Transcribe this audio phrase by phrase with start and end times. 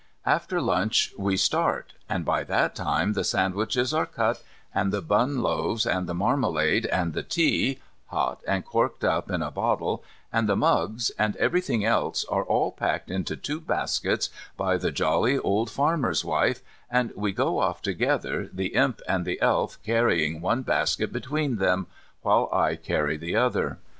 [0.25, 4.41] After lunch we start, and by that time the sandwiches are cut,
[4.73, 7.77] and the bun loaves, and the marmalade, and the tea
[8.07, 10.03] (hot and corked up in a bottle),
[10.33, 15.37] and the mugs, and everything else are all packed into two baskets by the jolly
[15.37, 20.63] old farmer's wife, and we go off together, the Imp and the Elf carrying one
[20.63, 21.85] basket between them,
[22.23, 23.77] while I carry the other.